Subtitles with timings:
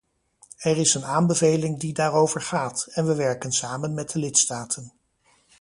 [0.57, 4.93] Er is een aanbeveling die daarover gaat, en we werken samen met de lidstaten.